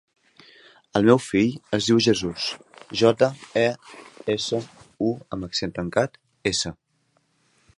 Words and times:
El 0.99 1.03
meu 1.09 1.19
fill 1.25 1.51
es 1.77 1.89
diu 1.89 1.99
Jesús: 2.05 2.47
jota, 3.01 3.29
e, 3.65 3.67
essa, 4.37 4.63
u 5.09 5.13
amb 5.37 5.47
accent 5.49 5.77
tancat, 5.77 6.19
essa. 6.55 6.77